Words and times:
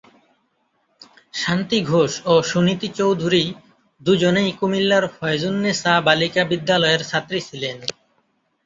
শান্তি 1.33 1.79
ঘোষ 1.89 2.11
ও 2.25 2.33
সুনীতি 2.49 2.89
চৌধুরী 2.99 3.43
দুজনেই 4.01 4.49
কুমিল্লার 4.59 5.05
ফয়জুন্নেসা 5.15 5.93
বালিকা 6.07 6.43
বিদ্যালয়ের 6.51 7.01
ছাত্রী 7.09 7.39
ছিলেন। 7.47 7.77